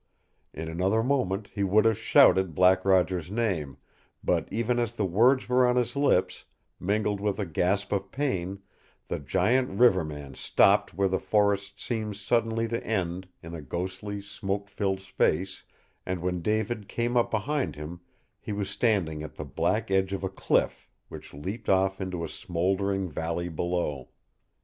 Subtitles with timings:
[0.51, 3.77] In another moment he would have shouted Black Roger's name,
[4.23, 6.45] but even as the words were on his lips,
[6.79, 8.63] mingled with a gasp of pain,
[9.09, 14.19] the giant river man stopped where the forest seemed suddenly to end in a ghostly,
[14.21, 15.65] smoke filled space,
[16.03, 17.99] and when David came up behind him,
[18.39, 22.27] he was standing at the black edge of a cliff which leaped off into a
[22.27, 24.09] smoldering valley below.